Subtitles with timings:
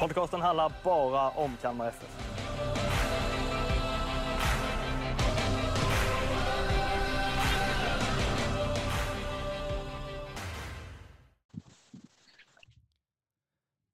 [0.00, 2.16] Podcasten handlar bara om Kalmar FF.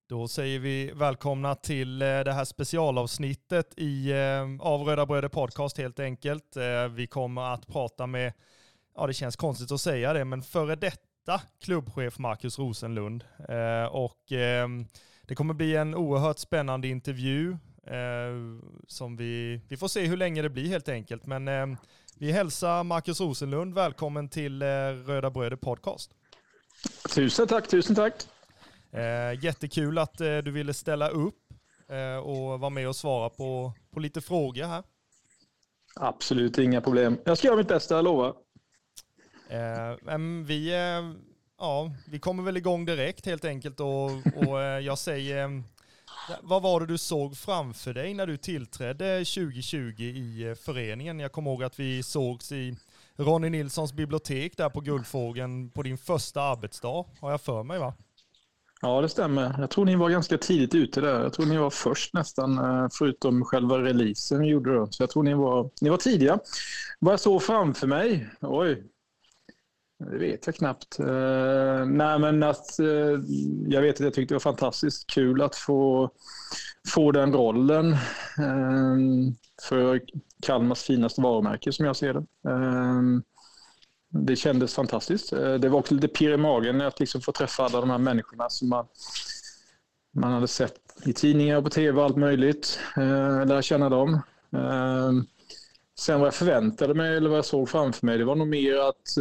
[0.09, 5.79] Då säger vi välkomna till eh, det här specialavsnittet i, eh, av Röda Bröder Podcast
[5.79, 6.57] helt enkelt.
[6.57, 8.33] Eh, vi kommer att prata med,
[8.97, 13.25] ja det känns konstigt att säga det, men före detta klubbchef Marcus Rosenlund.
[13.91, 14.87] Och ehm,
[15.27, 17.51] det kommer bli en oerhört spännande intervju
[17.87, 21.27] eh, som vi, vi får se hur länge det blir helt enkelt.
[21.27, 21.67] Men eh,
[22.19, 24.67] vi hälsar Marcus Rosenlund välkommen till eh,
[25.07, 26.11] Röda Bröder Podcast.
[27.15, 28.15] Tusen tack, tusen tack.
[28.93, 31.43] Eh, jättekul att eh, du ville ställa upp
[31.89, 34.83] eh, och vara med och svara på, på lite frågor här.
[36.01, 37.19] Absolut inga problem.
[37.25, 38.35] Jag ska göra mitt bästa, jag lovar.
[40.03, 40.73] Men vi,
[41.59, 45.51] ja, vi kommer väl igång direkt helt enkelt och, och eh, jag säger, eh,
[46.43, 51.21] vad var det du såg framför dig när du tillträdde 2020 i eh, föreningen?
[51.21, 52.77] Jag kommer ihåg att vi sågs i
[53.17, 57.95] Ronny Nilssons bibliotek där på Guldfågeln på din första arbetsdag, har jag för mig va?
[58.83, 59.55] Ja, det stämmer.
[59.59, 61.23] Jag tror ni var ganska tidigt ute där.
[61.23, 62.61] Jag tror ni var först nästan,
[62.99, 64.87] förutom själva releasen vi gjorde då.
[64.91, 66.39] Så jag tror ni var, ni var tidiga.
[66.99, 68.29] Vad jag såg framför mig?
[68.41, 68.85] Oj,
[69.99, 71.01] det vet jag knappt.
[71.01, 73.21] Uh, nej, men att, uh,
[73.69, 76.11] jag vet att jag tyckte det var fantastiskt kul att få,
[76.89, 77.93] få den rollen
[78.39, 79.33] uh,
[79.69, 80.01] för
[80.43, 82.25] Kalmars finaste varumärke som jag ser det.
[84.11, 85.31] det kändes fantastiskt.
[85.31, 88.51] det var också lite pirr i magen att liksom få träffa alla de här människorna
[88.51, 88.87] som man,
[90.15, 90.75] man hade sett
[91.05, 92.79] i tidningar och på tv och allt möjligt.
[93.47, 94.21] lära känna dem.
[95.99, 98.77] Sen vad jag förväntade mig eller vad jag såg framför mig, det var nog mer
[98.77, 99.17] att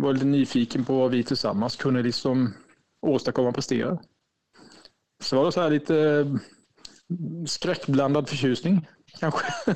[0.00, 2.54] var lite nyfiken på vad vi tillsammans kunde liksom
[3.06, 3.98] åstadkomma och prestera.
[5.22, 6.26] Så var det så här lite eh,
[7.46, 8.86] skräckblandad förtjusning
[9.20, 9.46] kanske.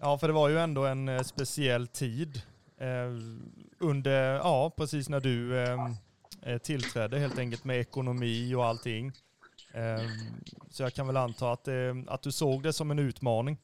[0.00, 2.42] Ja, för det var ju ändå en eh, speciell tid
[2.80, 3.12] eh,
[3.78, 5.66] under, ja, precis när du
[6.62, 9.12] tillträdde helt enkelt med ekonomi och allting.
[10.70, 11.68] Så jag kan väl anta att,
[12.06, 13.58] att du såg det som en utmaning.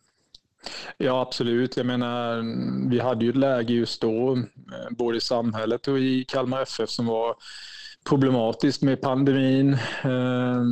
[0.98, 1.76] Ja, absolut.
[1.76, 2.42] Jag menar,
[2.90, 6.90] vi hade ju ett läge just då, eh, både i samhället och i Kalmar FF,
[6.90, 7.34] som var
[8.04, 9.72] problematiskt med pandemin.
[10.04, 10.62] Eh,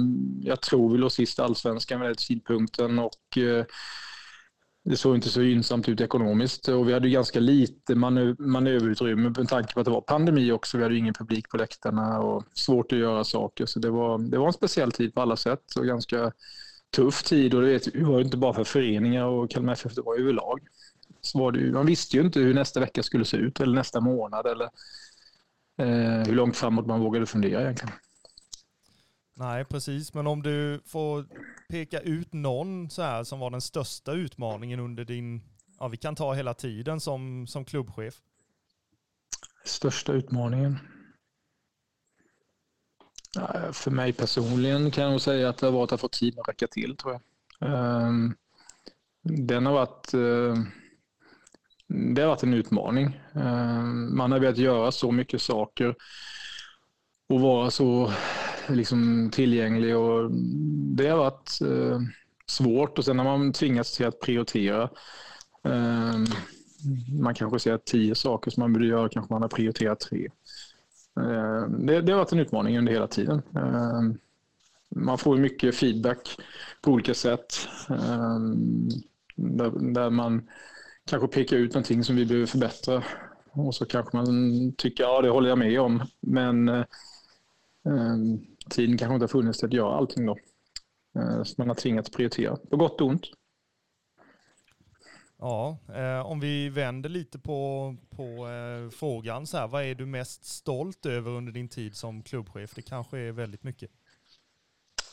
[0.42, 3.64] jag tror vi låg sist i allsvenskan vid den tidpunkten och eh,
[4.84, 9.74] det såg inte så gynnsamt ut ekonomiskt och vi hade ganska lite manöverutrymme med tanke
[9.74, 10.76] på att det var pandemi också.
[10.76, 13.66] Vi hade ingen publik på läktarna och svårt att göra saker.
[13.66, 16.32] Så det var, det var en speciell tid på alla sätt och ganska
[16.96, 20.18] tuff tid och det vet, var inte bara för föreningar och Kalmar FF, det var
[20.18, 20.60] överlag.
[21.20, 23.74] Så var det ju, man visste ju inte hur nästa vecka skulle se ut eller
[23.74, 24.64] nästa månad eller
[25.78, 27.94] eh, hur långt framåt man vågade fundera egentligen.
[29.34, 30.14] Nej, precis.
[30.14, 31.26] Men om du får
[31.68, 35.42] peka ut någon så här som var den största utmaningen under din,
[35.78, 38.14] ja vi kan ta hela tiden som, som klubbchef.
[39.64, 40.78] Största utmaningen?
[43.38, 46.40] Eh, för mig personligen kan jag nog säga att det har varit att få tiden
[46.40, 47.22] att räcka till tror jag.
[47.70, 48.34] Ehm,
[49.22, 50.64] den har varit, eh,
[52.14, 53.20] det har varit en utmaning.
[53.34, 55.94] Ehm, man har velat göra så mycket saker
[57.28, 58.12] och vara så
[58.68, 60.30] liksom tillgänglig och
[60.96, 62.00] det har varit eh,
[62.46, 64.90] svårt och sen har man tvingats till att prioritera.
[65.64, 66.26] Ehm,
[67.22, 70.28] man kanske ser tio saker som man borde göra, kanske man har prioriterat tre.
[71.20, 73.42] Eh, det, det har varit en utmaning under hela tiden.
[73.56, 74.02] Eh,
[74.96, 76.36] man får mycket feedback
[76.82, 77.68] på olika sätt.
[77.90, 78.38] Eh,
[79.36, 80.48] där, där man
[81.06, 83.02] kanske pekar ut någonting som vi behöver förbättra.
[83.50, 84.26] Och så kanske man
[84.76, 86.02] tycker, ja det håller jag med om.
[86.20, 86.84] Men eh,
[88.70, 90.36] tiden kanske inte har funnits till att göra allting då.
[91.16, 93.26] Eh, så man har tvingats prioritera, på gott och ont.
[95.42, 100.06] Ja, eh, om vi vänder lite på, på eh, frågan så här, vad är du
[100.06, 102.74] mest stolt över under din tid som klubbchef?
[102.74, 103.90] Det kanske är väldigt mycket.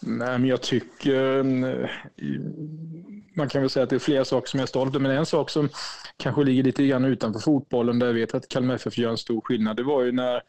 [0.02, 1.88] Nej, men jag tycker, mm,
[3.36, 5.18] man kan väl säga att det är flera saker som jag är stolt över, men
[5.18, 5.70] en sak som
[6.18, 9.42] kanske ligger lite grann utanför fotbollen, där jag vet att Kalmar FF gör en stor
[9.42, 10.42] skillnad, det var ju när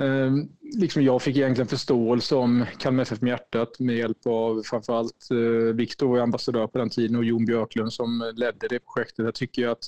[0.00, 5.30] Ehm, liksom jag fick egentligen förståelse om Kalmar FF med hjärtat med hjälp av framförallt
[5.30, 9.24] eh, Viktor, vår ambassadör på den tiden, och Jon Björklund som ledde det projektet.
[9.24, 9.84] Jag tycker att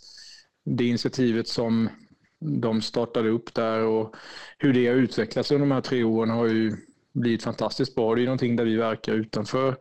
[0.65, 1.89] det initiativet som
[2.41, 4.17] de startade upp där och
[4.59, 6.77] hur det har utvecklats under de här tre åren har ju
[7.13, 8.15] blivit fantastiskt bra.
[8.15, 9.77] Det är någonting där vi verkar utanför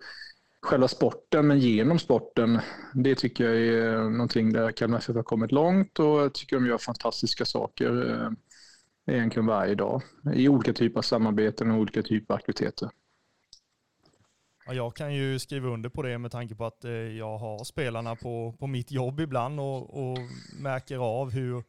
[0.62, 2.60] själva sporten, men genom sporten.
[2.94, 6.66] Det tycker jag är någonting där Kalmar FF har kommit långt och jag tycker de
[6.66, 8.30] gör fantastiska saker eh,
[9.08, 10.02] egentligen varje dag
[10.34, 12.90] i olika typer av samarbeten och olika typer av aktiviteter.
[14.68, 17.64] Ja, jag kan ju skriva under på det med tanke på att eh, jag har
[17.64, 20.18] spelarna på, på mitt jobb ibland och, och
[20.62, 21.64] märker av hur,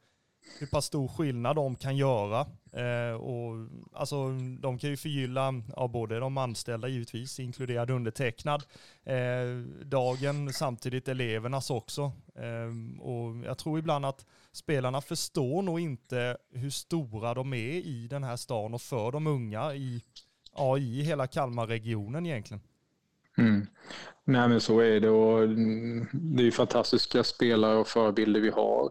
[0.59, 2.47] hur pass stor skillnad de kan göra.
[2.73, 4.29] Eh, och, alltså,
[4.61, 8.63] de kan ju förgylla ja, både de anställda givetvis, inkluderad undertecknad,
[9.05, 9.49] eh,
[9.85, 12.13] dagen, samtidigt elevernas också.
[12.35, 18.07] Eh, och jag tror ibland att spelarna förstår nog inte hur stora de är i
[18.11, 20.03] den här stan och för de unga i,
[20.57, 22.61] ja, i hela Kalmarregionen egentligen.
[23.39, 23.67] Mm.
[24.25, 28.91] Nej men så är det och mm, det är fantastiska spelare och förebilder vi har.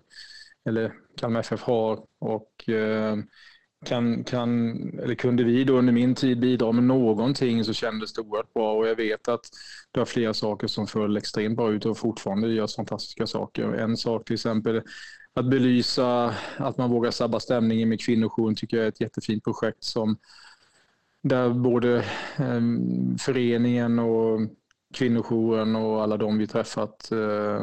[0.67, 3.17] Eller Kalmar FF har och eh,
[3.85, 8.21] kan, kan, eller kunde vi då under min tid bidra med någonting så kändes det
[8.21, 9.41] oerhört bra och jag vet att
[9.91, 13.63] det var flera saker som föll extremt bra ut och fortfarande görs fantastiska saker.
[13.63, 14.81] En sak till exempel
[15.33, 19.83] att belysa att man vågar sabba stämningen med kvinnojouren tycker jag är ett jättefint projekt
[19.83, 20.17] som
[21.23, 21.97] där både
[22.37, 22.61] eh,
[23.19, 24.39] föreningen och
[24.93, 27.61] kvinnojouren och alla de vi träffat eh,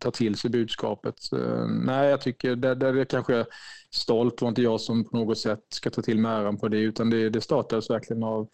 [0.00, 1.32] tar till sig budskapet.
[1.32, 3.46] Eh, nej, jag tycker det, där är kanske
[3.90, 4.38] stolt.
[4.38, 6.78] Det var inte jag som på något sätt ska ta till mig äran på det,
[6.78, 8.48] utan det, det startades verkligen av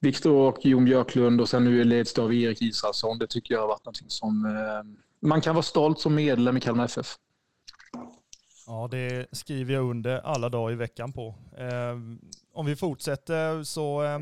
[0.00, 3.18] Viktor och Jon Björklund och sen nu leds det av Erik Israelsson.
[3.18, 6.60] Det tycker jag har varit någonting som eh, man kan vara stolt som medlem i
[6.60, 7.16] Kalmar FF.
[8.66, 11.34] Ja, det skriver jag under alla dagar i veckan på.
[11.58, 11.96] Eh,
[12.52, 14.18] om vi fortsätter så eh,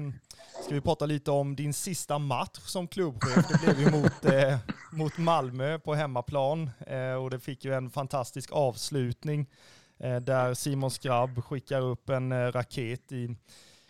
[0.64, 3.48] ska vi prata lite om din sista match som klubbchef.
[3.48, 4.58] Det blev ju mot, eh,
[4.92, 9.46] mot Malmö på hemmaplan eh, och det fick ju en fantastisk avslutning
[9.98, 13.36] eh, där Simon Skrabb skickar upp en eh, raket i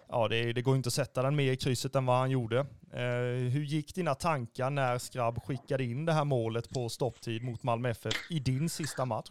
[0.09, 2.59] Ja, det, det, går inte att sätta den mer i krysset än vad han gjorde.
[2.93, 7.63] Eh, hur gick dina tankar när Skrabb skickade in det här målet på stopptid mot
[7.63, 9.31] Malmö FF i din sista match?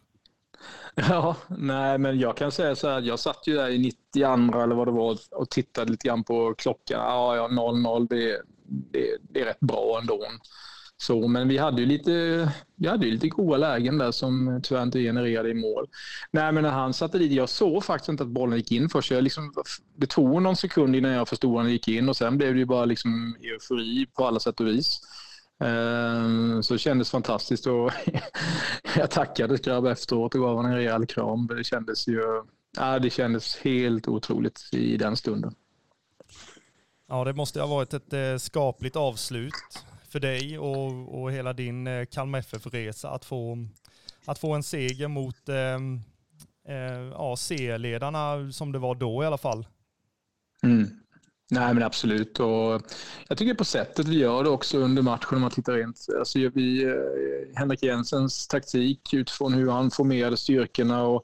[0.96, 4.76] Ja, nej, men jag kan säga så här, jag satt ju där i 92 eller
[4.76, 7.00] vad det var och tittade lite grann på klockan.
[7.00, 10.26] Ja, ja 0-0, det, det, det, är rätt bra ändå.
[10.98, 12.12] Så, men vi hade ju lite,
[12.76, 15.88] vi hade ju lite goda lägen där som tyvärr inte genererade i mål.
[16.32, 19.12] Nej, men när han satte dit, jag såg faktiskt inte att bollen gick in först.
[19.12, 19.54] Jag liksom,
[19.96, 22.60] det tog någon sekund innan jag förstod att den gick in och sen blev det
[22.60, 25.02] ju bara liksom eufori på alla sätt och vis.
[25.64, 27.92] Ehm, så det kändes fantastiskt och
[28.96, 31.48] jag tackade Skrabb efteråt och gav honom en rejäl kram.
[31.48, 32.44] Det kändes ju
[32.78, 35.56] ja, det kändes helt otroligt i den stunden.
[37.08, 39.54] Ja, det måste ha varit ett eh, skapligt avslut
[40.10, 43.68] för dig och, och hela din eh, Kalmar FF-resa att få,
[44.26, 45.76] att få en seger mot eh,
[46.76, 49.66] eh, ja, C-ledarna som det var då i alla fall.
[50.64, 51.03] Mm.
[51.52, 52.40] Nej, men absolut.
[52.40, 52.82] Och
[53.28, 56.06] jag tycker på sättet vi gör det också under matchen om man tittar rent.
[56.20, 56.94] Alltså vi, eh,
[57.56, 61.24] Henrik Jensens taktik utifrån hur han formerade styrkorna och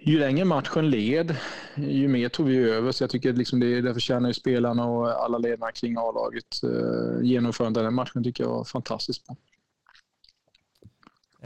[0.00, 1.36] ju längre matchen led,
[1.74, 2.92] ju mer tog vi över.
[2.92, 6.62] Så jag tycker liksom det, det förtjänar ju spelarna och alla ledarna kring A-laget.
[6.62, 9.36] Eh, genomförandet av den matchen tycker jag var fantastiskt bra.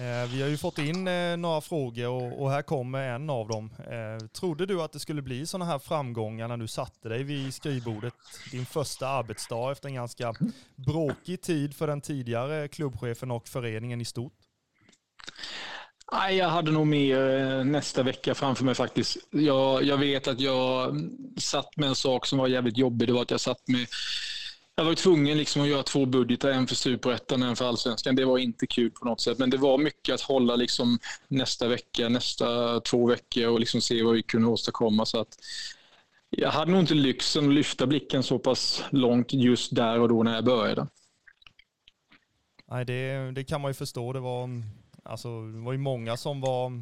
[0.00, 3.70] Eh, vi har ju fått in eh, några frågor och här kommer en av dem.
[3.78, 7.54] Eh, trodde du att det skulle bli sådana här framgångar när du satte dig vid
[7.54, 8.14] skrivbordet
[8.50, 10.34] din första arbetsdag efter en ganska
[10.76, 14.32] bråkig tid för den tidigare klubbchefen och föreningen i stort?
[16.12, 19.16] Nej, jag hade nog mer nästa vecka framför mig faktiskt.
[19.30, 20.96] Jag, jag vet att jag
[21.36, 23.08] satt med en sak som var jävligt jobbig.
[23.08, 23.86] Det var att jag satt med
[24.80, 28.16] jag var tvungen liksom att göra två budgetar, en för Superettan och en för Allsvenskan.
[28.16, 31.68] Det var inte kul på något sätt, men det var mycket att hålla liksom nästa
[31.68, 35.06] vecka, nästa två veckor och liksom se vad vi kunde åstadkomma.
[35.06, 35.38] Så att
[36.30, 40.22] jag hade nog inte lyxen att lyfta blicken så pass långt just där och då
[40.22, 40.86] när jag började.
[42.70, 44.12] Nej, det, det kan man ju förstå.
[44.12, 44.48] Det var,
[45.02, 46.72] alltså, det var ju många som var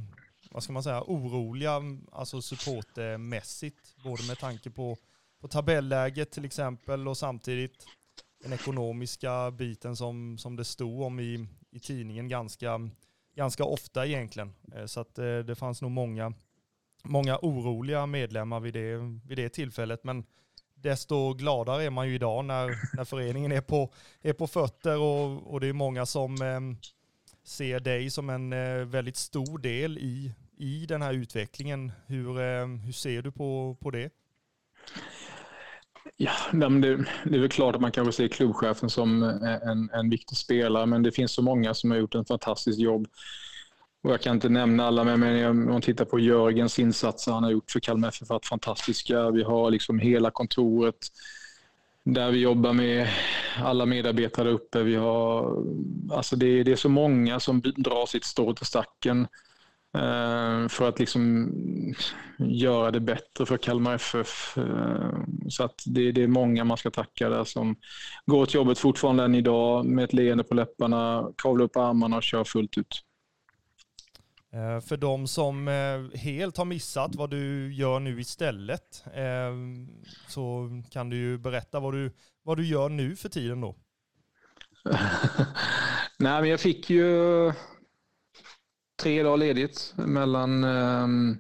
[0.51, 4.97] vad ska man säga, oroliga alltså supportmässigt, både med tanke på
[5.41, 7.87] på tabelläget till exempel och samtidigt
[8.43, 12.91] den ekonomiska biten som, som det stod om i, i tidningen ganska,
[13.37, 14.53] ganska ofta egentligen.
[14.75, 16.33] Eh, så att eh, det, fanns nog många,
[17.05, 20.05] många oroliga medlemmar vid det, vid det tillfället.
[20.05, 20.25] Men
[20.75, 23.93] desto gladare är man ju idag när, när föreningen är på,
[24.23, 26.89] är på fötter och, och det är många som eh,
[27.45, 31.93] ser dig som en eh, väldigt stor del i, i den här utvecklingen.
[32.07, 34.13] Hur, eh, hur ser du på, på det?
[36.17, 40.11] Ja, det, det är väl klart att man kanske ser klubbchefen som eh, en, en
[40.11, 43.07] viktig spelare, men det finns så många som har gjort ett fantastiskt jobb.
[44.03, 47.51] Och jag kan inte nämna alla, men om man tittar på Jörgens insatser han har
[47.51, 49.31] gjort för Kalmar FF har varit fantastiska.
[49.31, 51.09] Vi har liksom hela kontoret
[52.05, 53.09] där vi jobbar med
[53.59, 54.83] alla medarbetare uppe.
[54.83, 55.65] Vi har,
[56.13, 59.29] alltså det, det är så många som drar sitt strå till stacken eh,
[60.69, 61.53] för att liksom
[62.39, 64.59] göra det bättre för Kalmar FF.
[64.59, 65.11] Eh,
[65.49, 67.77] så att det, det, är många man ska tacka där som
[68.27, 72.23] går till jobbet fortfarande än idag med ett leende på läpparna, kavlar upp armarna och
[72.23, 73.05] kör fullt ut.
[74.53, 79.55] Eh, för de som eh, helt har missat vad du gör nu istället eh,
[80.29, 82.13] så kan du ju berätta vad du,
[82.43, 83.75] vad du gör nu för tiden då.
[86.19, 87.53] Nej, men jag fick ju
[88.99, 91.39] tre dagar ledigt mellan ehm,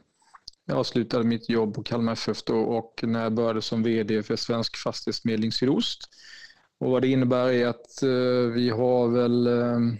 [0.64, 4.36] jag avslutade mitt jobb på Kalmar FF då och när jag började som VD för
[4.36, 6.00] Svensk Fastighetsmedling Sydost.
[6.78, 9.96] Och vad det innebär är att eh, vi har väl ehm,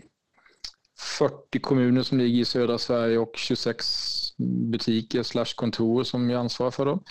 [1.19, 4.35] 40 kommuner som ligger i södra Sverige och 26
[4.73, 6.87] butiker slash kontor som jag ansvarar för.
[6.87, 7.03] Då.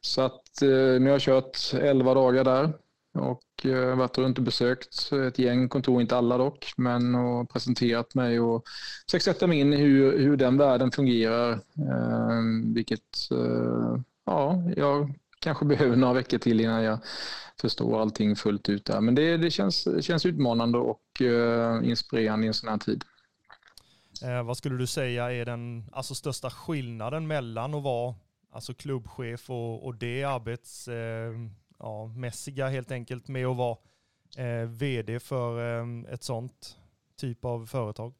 [0.00, 2.72] Så att eh, nu har jag kört 11 dagar där
[3.12, 8.14] och eh, varit runt och besökt ett gäng kontor, inte alla dock, men och presenterat
[8.14, 8.64] mig och
[9.06, 11.52] försökt sätta mig in i hur, hur den världen fungerar.
[11.52, 12.40] Eh,
[12.74, 16.98] vilket, eh, ja, jag kanske behöver några veckor till innan jag
[17.60, 19.00] förstår allting fullt ut där.
[19.00, 23.04] Men det, det, känns, känns utmanande och eh, inspirerande i en sån här tid.
[24.22, 28.14] Eh, vad skulle du säga är den alltså, största skillnaden mellan att vara
[28.52, 30.88] alltså, klubbchef och, och det arbets...
[30.88, 31.32] eh,
[31.80, 33.76] ja, helt enkelt med att vara
[34.36, 36.76] eh, vd för eh, ett sånt
[37.20, 38.14] typ av företag?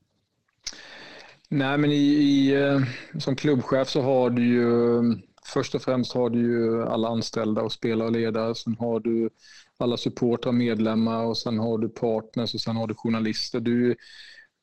[1.49, 2.81] Nej, men i, i, eh,
[3.19, 5.03] som klubbchef så har du ju
[5.47, 8.55] först och främst har du ju alla anställda och spelare och ledare.
[8.55, 9.31] Sen har du
[9.79, 13.61] alla supportrar, medlemmar och sen har du partners och sen har du journalister.
[13.61, 13.97] Du,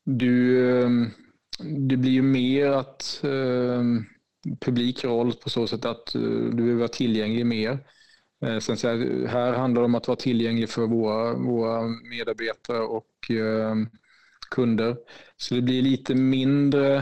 [0.04, 0.90] du eh,
[1.60, 3.84] det blir ju mer att eh,
[4.60, 7.80] publikroll på så sätt att eh, du behöver vara tillgänglig mer.
[8.62, 13.32] Sen så här, här, handlar det om att vara tillgänglig för våra, våra medarbetare och
[13.32, 13.76] eh,
[14.52, 14.98] kunder.
[15.38, 16.98] Så det blir lite mindre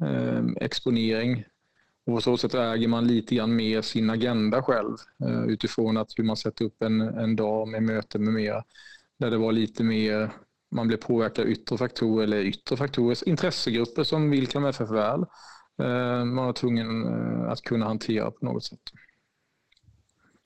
[0.00, 1.44] eh, exponering
[2.06, 6.08] och på så sätt äger man lite grann mer sin agenda själv eh, utifrån att
[6.16, 8.64] hur man sätter upp en, en dag med möten med mera.
[9.18, 10.30] Där det var lite mer
[10.70, 15.20] man blev påverkad av yttre faktorer eller yttre faktorer, intressegrupper som vill Kalmar FF väl.
[15.82, 18.80] Eh, man var tvungen eh, att kunna hantera på något sätt.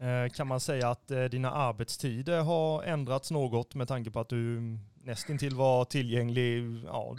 [0.00, 4.28] Eh, kan man säga att eh, dina arbetstider har ändrats något med tanke på att
[4.28, 4.60] du
[5.04, 7.16] nästintill var tillgänglig, ja,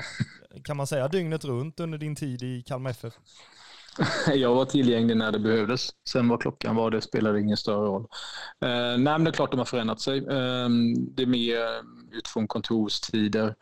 [0.64, 3.14] kan man säga dygnet runt under din tid i Kalmar FF?
[4.34, 5.90] jag var tillgänglig när det behövdes.
[6.10, 8.02] Sen vad klockan var, det spelade ingen större roll.
[8.62, 10.18] Eh, nej, men det är klart de har förändrat sig.
[10.18, 10.70] Eh,
[11.16, 13.56] det är mer eh, utifrån kontorstider.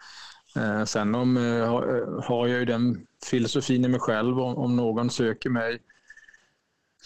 [0.55, 4.39] Eh, sen om, eh, har jag ju den filosofin i mig själv.
[4.39, 5.79] Om, om någon söker mig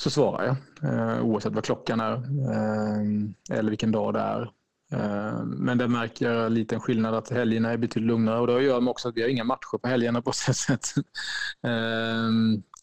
[0.02, 0.94] så svarar jag.
[0.94, 4.42] Eh, oavsett vad klockan är eh, eller vilken dag det är.
[4.92, 8.64] Eh, men det märker jag lite liten skillnad att helgerna är betydligt lugnare och det
[8.64, 10.86] gör också att vi har inga matcher på helgerna på så sätt
[11.64, 12.30] eh,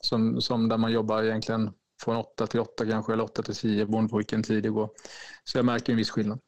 [0.01, 1.71] som, som där man jobbar egentligen
[2.03, 4.91] från 8 till 8 kanske, eller 8 till 10 beroende på vilken tid det går.
[5.45, 6.41] Så jag märker en viss skillnad.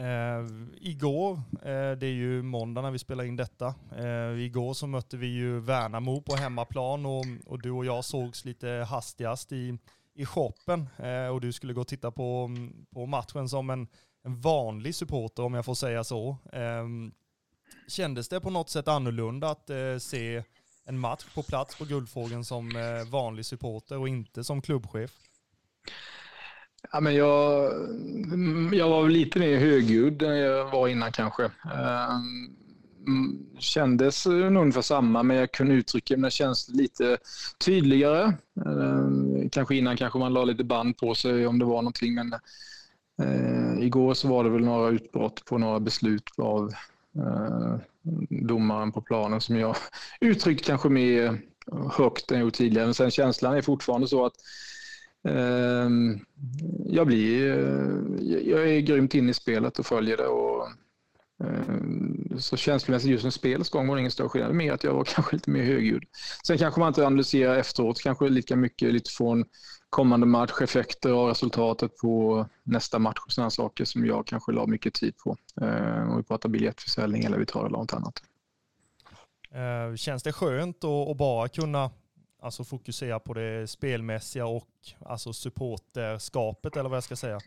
[0.00, 0.46] Eh,
[0.80, 5.16] igår, eh, det är ju måndag när vi spelar in detta, eh, igår så mötte
[5.16, 9.78] vi ju Värnamo på hemmaplan och, och du och jag sågs lite hastigast i,
[10.14, 12.50] i shoppen eh, och du skulle gå och titta på,
[12.94, 13.88] på matchen som en,
[14.22, 16.36] en vanlig supporter om jag får säga så.
[16.52, 16.86] Eh,
[17.88, 20.42] kändes det på något sätt annorlunda att eh, se
[20.84, 25.10] en match på plats på Guldfågeln som eh, vanlig supporter och inte som klubbchef?
[26.92, 27.72] Ja, men jag,
[28.32, 31.44] mm, jag var lite mer högljudd än jag var innan kanske.
[31.44, 32.14] Eh,
[33.06, 37.18] mm, kändes ungefär samma, men jag kunde uttrycka mina känslor lite
[37.64, 38.22] tydligare.
[38.66, 39.08] Eh,
[39.52, 42.32] kanske innan kanske man la lite band på sig om det var någonting, men
[43.22, 46.72] eh, igår så var det väl några utbrott på några beslut av
[48.28, 49.76] domaren på planen som jag
[50.20, 51.40] uttryckt kanske mer
[51.96, 52.86] högt än jag gjort tidigare.
[52.86, 54.34] Men sen känslan är fortfarande så att
[55.28, 56.20] Ehm,
[56.86, 60.26] jag blir, eh, jag är grymt inne i spelet och följer det.
[60.26, 60.68] Och,
[61.44, 64.54] ehm, så känslomässigt just en spelets gång var det ingen större skillnad.
[64.54, 66.04] Mer att jag var kanske lite mer högljudd.
[66.46, 69.44] Sen kanske man inte analyserar efteråt, kanske lika mycket lite från
[69.90, 74.66] kommande match, effekter och resultatet på nästa match och sådana saker som jag kanske la
[74.66, 75.36] mycket tid på.
[75.60, 78.22] Ehm, om vi pratar biljettförsäljning eller vi tar något annat.
[79.96, 81.90] Känns det skönt att bara kunna
[82.42, 84.68] alltså, fokusera på det spelmässiga och
[85.06, 87.38] alltså, supporterskapet eller vad jag ska säga?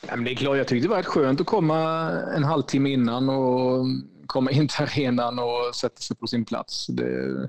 [0.00, 2.90] Ja, men det är klart, jag tyckte det var rätt skönt att komma en halvtimme
[2.90, 3.84] innan och
[4.26, 6.86] komma in till arenan och sätta sig på sin plats.
[6.86, 7.48] Det,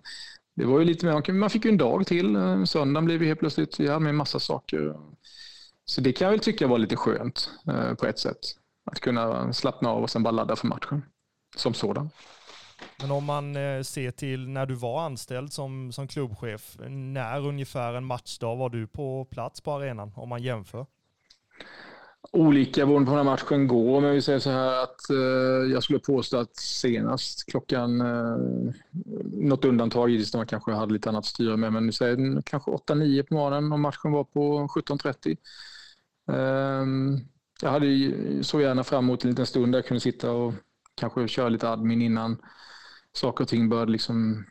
[0.56, 2.38] det var ju lite mer, man fick ju en dag till.
[2.66, 4.96] Söndagen blev ju helt plötsligt, ja, med massa saker.
[5.86, 8.40] Så det kan jag väl tycka var lite skönt eh, på ett sätt.
[8.92, 11.06] Att kunna slappna av och sen bara ladda för matchen
[11.56, 12.10] som sådan.
[13.02, 17.94] Men om man eh, ser till när du var anställd som, som klubbchef, när ungefär
[17.94, 20.86] en matchdag var du på plats på arenan om man jämför?
[22.32, 24.02] olika beroende på när matchen går.
[24.02, 28.38] Men vi säger så här att eh, jag skulle påstå att senast klockan, eh,
[29.34, 32.72] något undantag givetvis när man kanske hade lite annat styre med, men vi säger kanske
[32.72, 35.38] 8-9 på morgonen om matchen var på 17.30.
[36.32, 36.86] Eh,
[37.62, 37.88] jag hade
[38.44, 40.54] så gärna fram emot en liten stund där jag kunde sitta och
[40.96, 42.38] kanske köra lite admin innan
[43.14, 44.46] saker och ting började liksom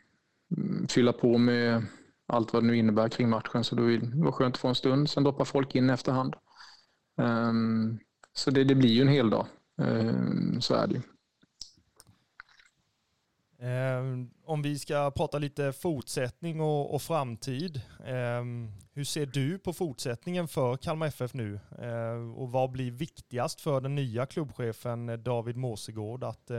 [0.57, 1.85] mm, fylla på med
[2.27, 3.63] allt vad det nu innebär kring matchen.
[3.63, 5.09] Så det var skönt att få en stund.
[5.09, 6.35] Sen droppar folk in efterhand.
[7.17, 7.99] Um,
[8.33, 9.45] så det, det, blir ju en hel dag.
[9.77, 11.01] Um, så är det ju.
[13.67, 17.81] Um, om vi ska prata lite fortsättning och, och framtid.
[18.93, 21.59] hur ser du på fortsättningen för Kalmar FF nu?
[22.35, 26.51] och vad blir viktigast för den nya klubbchefen eh, David Måsegård att,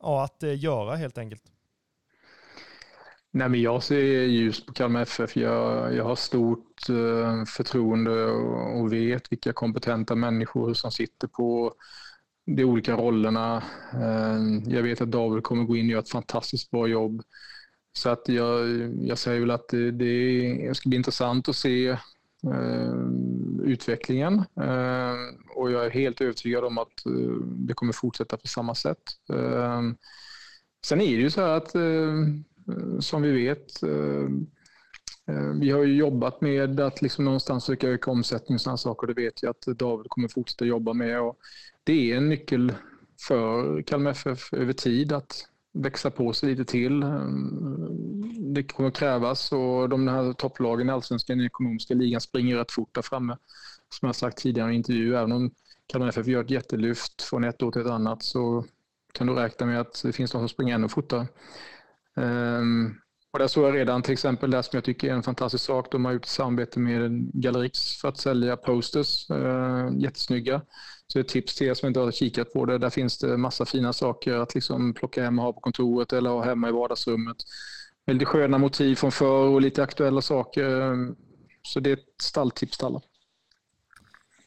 [0.00, 1.42] ja, att eh, göra helt enkelt?
[3.30, 5.36] Nej, men jag ser ljust på Kalmar FF.
[5.36, 11.74] Jag, jag har stort eh, förtroende och, och, vet vilka kompetenta människor som sitter på
[12.46, 13.62] de olika rollerna.
[13.92, 17.22] Eh, jag vet att David kommer gå in och göra ett fantastiskt bra jobb.
[17.92, 18.68] Så att jag,
[19.06, 21.98] jag säger väl att det, det ska bli intressant att se eh,
[23.68, 24.34] utvecklingen.
[24.38, 25.14] Eh,
[25.56, 29.02] och jag är helt övertygad om att eh, det kommer fortsätta på samma sätt.
[29.32, 29.82] Eh,
[30.86, 31.70] sen är det ju så här att
[33.04, 33.82] som vi vet.
[35.60, 39.06] Vi har ju jobbat med att liksom någonstans söka öka omsättning och sådana saker.
[39.06, 41.20] Det vet jag att David kommer fortsätta jobba med.
[41.20, 41.36] Och
[41.84, 42.72] det är en nyckel
[43.28, 47.04] för Kalmar FF över tid att växa på sig lite till.
[48.54, 52.94] Det kommer krävas och de här topplagen i allsvenskan i ekonomiska ligan springer rätt fort
[52.94, 53.36] där framme.
[53.88, 55.50] Som jag sagt tidigare i intervju, även om
[55.86, 58.64] Kalmar FF gör ett jättelyft från ett år till ett annat så
[59.12, 61.26] kan du räkna med att det finns de som springer ännu fortare.
[62.14, 65.64] Um, och där såg jag redan till exempel det som jag tycker är en fantastisk
[65.64, 65.92] sak.
[65.92, 69.30] De har gjort ett samarbete med Gallerix för att sälja posters.
[69.30, 70.62] Uh, jättesnygga.
[71.06, 72.78] Så ett tips till er som inte har kikat på det.
[72.78, 76.30] Där finns det massa fina saker att liksom plocka hem och ha på kontoret eller
[76.30, 77.36] ha hemma i vardagsrummet.
[78.12, 80.94] Lite sköna motiv från förr och lite aktuella saker.
[81.62, 83.00] Så det är ett stalltips till alla.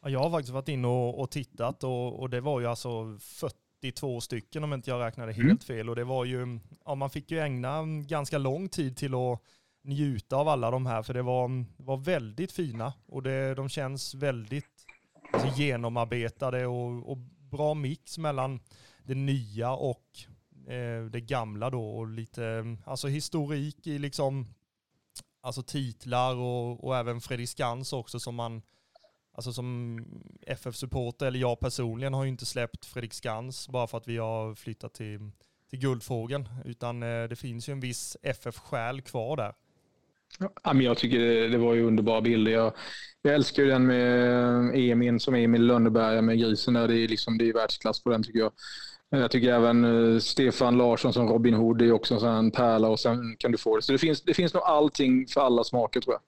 [0.02, 3.56] Jag har faktiskt varit inne och, och tittat och, och, det var ju alltså 40
[3.82, 5.58] 82 stycken om inte jag räknade helt mm.
[5.58, 5.90] fel.
[5.90, 9.40] Och det var ju, ja, man fick ju ägna ganska lång tid till att
[9.84, 14.14] njuta av alla de här, för det var, var väldigt fina och det, de känns
[14.14, 14.86] väldigt
[15.32, 17.16] alltså, genomarbetade och, och
[17.50, 18.60] bra mix mellan
[19.04, 20.06] det nya och
[20.66, 24.46] eh, det gamla då och lite eh, alltså historik i liksom
[25.40, 28.62] alltså titlar och, och även Fredrik Skans också som man
[29.34, 30.00] Alltså som
[30.46, 34.54] FF-supporter, eller jag personligen, har ju inte släppt Fredrik Skans bara för att vi har
[34.54, 35.30] flyttat till,
[35.70, 36.48] till Guldfågeln.
[36.64, 39.54] Utan eh, det finns ju en viss FF-själ kvar där.
[40.38, 42.52] Ja, men jag tycker det, det var ju underbara bilder.
[42.52, 42.72] Jag,
[43.22, 46.88] jag älskar ju den med eh, Emin som Emil Lönneberga med grisen där.
[46.88, 48.52] Det är, liksom, det är världsklass på den tycker jag.
[49.20, 53.00] Jag tycker även eh, Stefan Larsson som Robin Hood är också en sån pärla och
[53.00, 53.82] sen kan du få det.
[53.82, 56.20] Så det finns, det finns nog allting för alla smaker tror jag.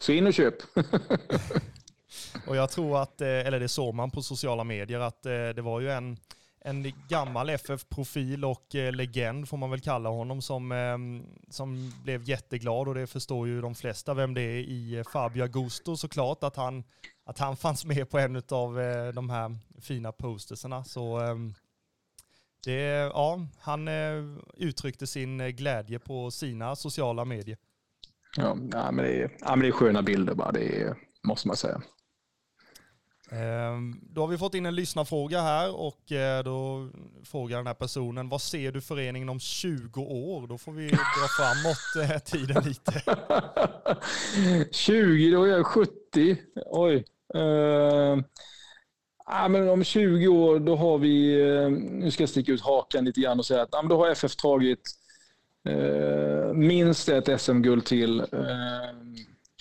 [0.00, 0.54] Så in och köp.
[2.46, 5.62] Och jag tror att, eh, eller det såg man på sociala medier, att eh, det
[5.62, 6.16] var ju en,
[6.60, 12.88] en gammal FF-profil och legend får man väl kalla honom som, ehm, som blev jätteglad
[12.88, 16.84] och det förstår ju de flesta vem det är i Fabio Augusto såklart att han,
[17.24, 18.74] att han fanns med på en av
[19.14, 20.84] de här fina posterserna.
[20.84, 21.54] Så ehm,
[22.64, 22.82] det,
[23.14, 23.88] ja, han
[24.56, 27.58] uttryckte sin glädje på sina sociala medier.
[28.36, 31.82] Ja, men det är, men det är sköna bilder bara, det är, måste man säga.
[33.30, 36.88] Ehm, då har vi fått in en lyssnarfråga här och eh, då
[37.24, 40.46] frågar den här personen, vad ser du föreningen om 20 år?
[40.46, 43.02] Då får vi dra framåt eh, tiden lite.
[44.72, 46.36] 20, då är jag 70.
[46.66, 47.04] Oj.
[47.34, 48.22] Uh,
[49.28, 53.04] ah, men om 20 år då har vi, eh, nu ska jag sticka ut hakan
[53.04, 54.80] lite grann och säga att ja, då har FF tagit
[55.68, 58.20] eh, minst ett SM-guld till.
[58.20, 58.26] Eh,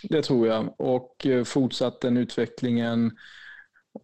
[0.03, 0.73] det tror jag.
[0.77, 3.17] Och eh, fortsatt den utvecklingen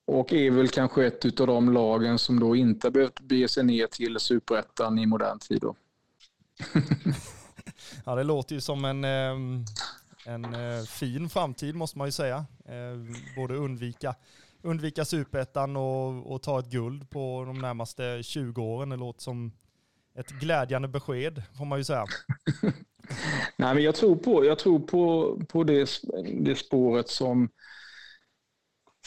[0.05, 3.87] och är väl kanske ett av de lagen som då inte behövt bege sig ner
[3.87, 5.61] till superettan i modern tid.
[5.61, 5.75] Då.
[8.05, 9.03] ja, det låter ju som en,
[10.25, 10.55] en
[10.87, 12.45] fin framtid måste man ju säga.
[13.35, 14.15] Både undvika,
[14.63, 18.89] undvika superettan och, och ta ett guld på de närmaste 20 åren.
[18.89, 19.51] Det låter som
[20.15, 22.05] ett glädjande besked får man ju säga.
[23.57, 25.89] Nej, men jag tror på, jag tror på, på det,
[26.39, 27.49] det spåret som,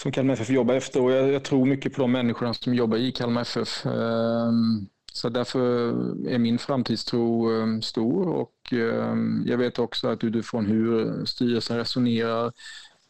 [0.01, 2.97] som Kalmar FF jobbar efter och jag, jag, tror mycket på de människorna som jobbar
[2.97, 3.87] i Kalmar FF.
[3.87, 5.89] Ehm, så därför
[6.29, 12.53] är min framtidstro ehm, stor och ehm, jag vet också att utifrån hur styrelsen resonerar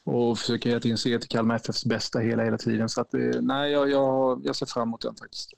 [0.07, 2.88] och försöker hela tiden se till Kalmar FFs bästa hela, hela tiden.
[2.88, 5.53] Så att, nej, jag, jag, jag ser fram emot den faktiskt.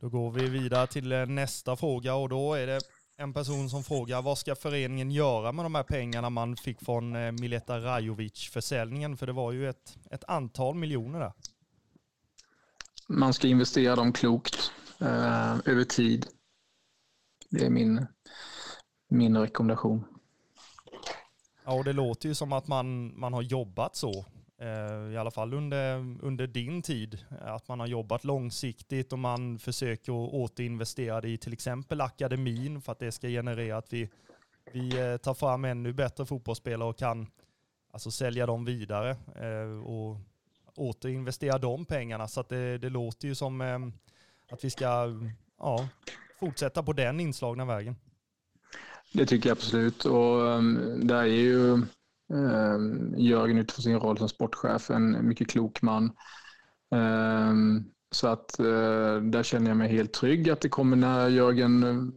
[0.00, 2.80] Då går vi vidare till eh, nästa fråga och då är det
[3.16, 7.16] en person som frågar vad ska föreningen göra med de här pengarna man fick från
[7.16, 9.16] eh, Mileta Rajovic-försäljningen?
[9.16, 11.32] För det var ju ett, ett antal miljoner där.
[13.08, 16.26] Man ska investera dem klokt eh, över tid.
[17.50, 18.06] Det är min,
[19.08, 20.04] min rekommendation.
[21.66, 24.24] Ja, och det låter ju som att man, man har jobbat så
[24.58, 29.58] Eh, i alla fall under, under din tid, att man har jobbat långsiktigt och man
[29.58, 34.08] försöker återinvestera det i till exempel akademin för att det ska generera att vi,
[34.72, 37.26] vi eh, tar fram ännu bättre fotbollsspelare och kan
[37.92, 40.16] alltså sälja dem vidare eh, och
[40.76, 42.28] återinvestera de pengarna.
[42.28, 43.78] Så att det, det låter ju som eh,
[44.50, 45.12] att vi ska
[45.58, 45.88] ja,
[46.40, 47.96] fortsätta på den inslagna vägen.
[49.16, 51.72] Det tycker jag absolut och um, där är ju
[52.32, 56.12] ehm, Jörgen utifrån sin roll som sportchef, en mycket klok man.
[56.94, 62.12] Ehm, så att eh, där känner jag mig helt trygg att det kommer när Jörgen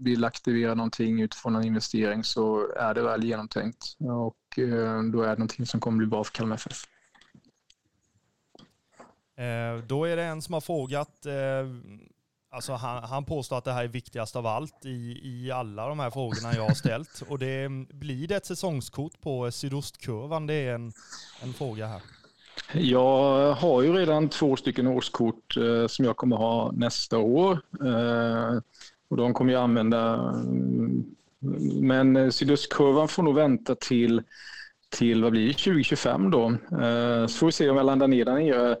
[0.00, 4.58] vill aktivera någonting utifrån en investering så är det väl genomtänkt och
[5.12, 6.84] då är det någonting som kommer bli bra för Kalmar FF.
[9.36, 11.32] Eh, då är det en som har frågat eh,
[12.50, 15.98] Alltså han, han påstår att det här är viktigast av allt i, i alla de
[15.98, 17.22] här frågorna jag har ställt.
[17.28, 20.46] Och det blir det ett säsongskort på sydostkurvan?
[20.46, 20.92] Det är en,
[21.42, 22.02] en fråga här.
[22.72, 27.60] Jag har ju redan två stycken årskort eh, som jag kommer ha nästa år.
[27.84, 28.60] Eh,
[29.10, 30.14] och de kommer jag använda.
[30.14, 31.04] Mm,
[31.80, 34.22] men eh, sydostkurvan får nog vänta till,
[34.88, 36.48] till vad blir det, 2025 då.
[36.50, 38.76] Eh, så får vi se om jag landar ner där nere.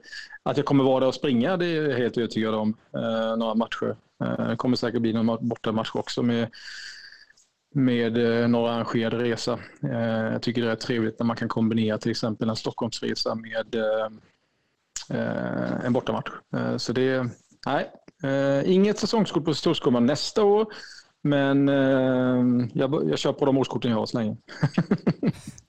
[0.48, 2.76] Att jag kommer vara där och springa det är jag helt övertygad om.
[2.94, 3.96] Eh, några matcher.
[4.24, 6.50] Eh, det kommer säkert bli någon bortamatch också med,
[7.74, 9.58] med eh, några arrangerade resa.
[9.82, 13.74] Eh, jag tycker det är trevligt när man kan kombinera till exempel en Stockholmsresa med
[13.74, 14.06] eh,
[15.18, 16.30] eh, en bortamatch.
[16.56, 17.30] Eh, så det,
[17.66, 17.90] nej,
[18.22, 20.66] eh, inget säsongskort på Storskolan nästa år.
[21.22, 24.36] Men eh, jag, jag kör på de årskorten jag har så länge.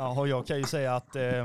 [0.00, 1.42] Ja, och jag kan ju säga att eh,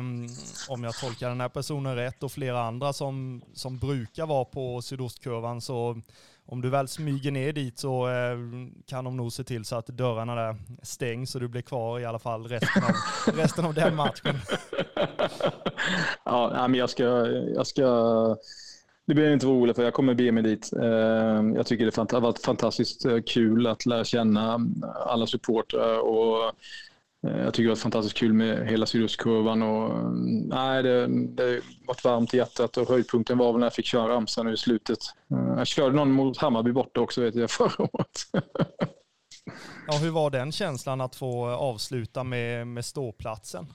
[0.69, 4.81] om jag tolkar den här personen rätt och flera andra som, som brukar vara på
[4.81, 6.01] sydostkurvan så
[6.45, 8.37] om du väl smyger ner dit så eh,
[8.85, 12.05] kan de nog se till så att dörrarna där stängs så du blir kvar i
[12.05, 12.91] alla fall resten av,
[13.35, 14.35] resten av den matchen.
[16.23, 17.03] Ja, men jag ska,
[17.55, 17.85] jag ska
[19.05, 20.73] det behöver inte vara orolig för jag kommer bege mig dit.
[20.73, 24.59] Ehm, jag tycker det har varit fantastiskt eh, kul att lära känna
[25.05, 26.53] alla supportrar och
[27.27, 32.03] jag tycker det var fantastiskt kul med hela sydostkurvan och mm, nej, det, det varit
[32.03, 34.99] varmt i hjärtat och höjdpunkten var väl när jag fick köra Ramsa nu i slutet.
[35.31, 38.21] Eh, jag körde någon mot Hammarby borta också vet jag förra året.
[39.87, 43.67] ja, hur var den känslan att få avsluta med, med ståplatsen?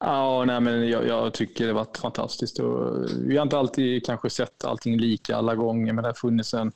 [0.00, 2.58] Ja, nej, men jag, jag, tycker det varit fantastiskt.
[2.58, 6.54] Och vi har inte alltid kanske sett allting lika alla gånger, men det har funnits
[6.54, 6.72] en,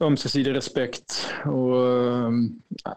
[0.00, 2.30] ömsesidig respekt och, eh,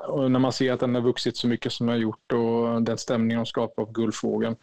[0.07, 2.81] och, när man ser att den har vuxit så mycket som den har gjort och
[2.81, 4.55] den stämningen de skapar på guldfågeln.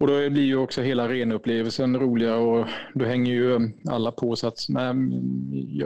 [0.00, 4.46] Och då blir ju också hela arenaupplevelsen roligare och då hänger ju alla på så
[4.48, 4.94] att nej,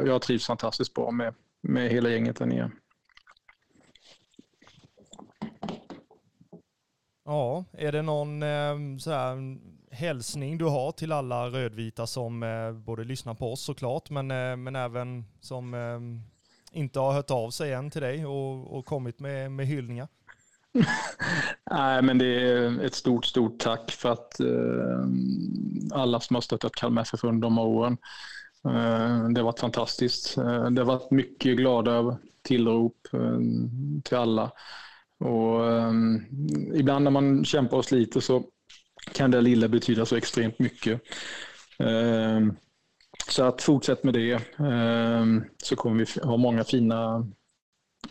[0.06, 2.70] jag, trivs fantastiskt bra med, med hela gänget där nere.
[7.24, 9.36] Ja, är det någon eh, så här,
[9.96, 14.56] hälsning du har till alla rödvita som eh, både lyssnar på oss såklart, men, eh,
[14.56, 19.20] men även som eh, inte har hört av sig än till dig och, och kommit
[19.20, 20.08] med, med hyllningar?
[21.70, 25.06] Nej, men det är ett stort, stort tack för att eh,
[25.92, 27.96] alla som har stöttat Kalmar FF under de åren.
[28.64, 30.38] Eh, det har varit fantastiskt.
[30.38, 33.38] Eh, det har varit mycket glada tillrop eh,
[34.04, 34.50] till alla.
[35.18, 35.92] Och eh,
[36.74, 38.44] ibland när man kämpar och sliter så
[39.12, 41.00] kan det lilla betyda så extremt mycket.
[41.78, 42.56] Ehm,
[43.28, 47.26] så att fortsätt med det ehm, så kommer vi ha många fina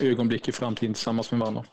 [0.00, 1.64] ögonblick i framtiden tillsammans med varandra.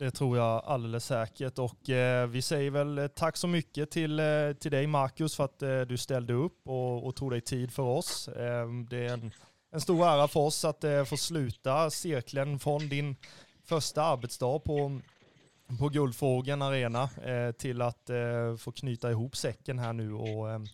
[0.00, 4.20] Det tror jag alldeles säkert och eh, vi säger väl eh, tack så mycket till,
[4.20, 7.72] eh, till dig Marcus för att eh, du ställde upp och, och tog dig tid
[7.72, 8.28] för oss.
[8.28, 9.32] Eh, det är en,
[9.72, 13.16] en, stor ära för oss att eh, få sluta cirkeln från din
[13.64, 15.00] första arbetsdag på,
[15.78, 20.66] på Guldfågeln Arena eh, till att eh, få knyta ihop säcken här nu och ehm,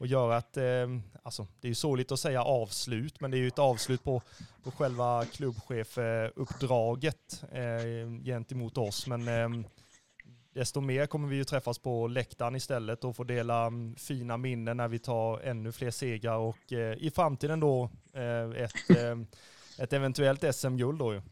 [0.00, 0.88] och göra ett, eh,
[1.22, 4.22] alltså det är ju sorgligt att säga avslut, men det är ju ett avslut på,
[4.62, 9.06] på själva klubbchefuppdraget eh, gentemot oss.
[9.06, 9.48] Men eh,
[10.54, 14.76] desto mer kommer vi ju träffas på läktaren istället och få dela um, fina minnen
[14.76, 19.18] när vi tar ännu fler segrar och eh, i framtiden då eh, ett, eh,
[19.78, 21.22] ett eventuellt SM-guld då ju.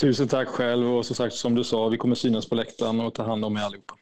[0.00, 3.14] Tusen tack själv och som sagt som du sa, vi kommer synas på läktaren och
[3.14, 3.94] ta hand om er allihopa.